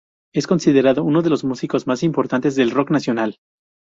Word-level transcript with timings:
Es 0.33 0.47
considerado 0.47 1.03
uno 1.03 1.21
de 1.21 1.29
los 1.29 1.43
músicos 1.43 1.85
más 1.85 2.01
importantes 2.01 2.55
del 2.55 2.71
rock 2.71 2.89
nacional. 2.89 3.37